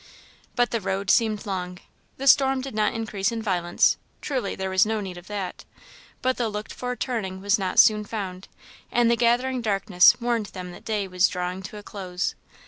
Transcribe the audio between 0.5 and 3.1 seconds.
But the road seemed long. The storm did not